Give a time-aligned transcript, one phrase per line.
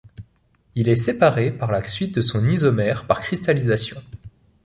[0.73, 4.01] Il est séparé par la suite de son isomère par cristallisation.